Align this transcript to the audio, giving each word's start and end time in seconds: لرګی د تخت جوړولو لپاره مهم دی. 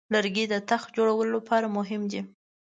لرګی 0.13 0.45
د 0.49 0.55
تخت 0.69 0.87
جوړولو 0.97 1.31
لپاره 1.37 1.73
مهم 1.77 2.01
دی. 2.11 2.21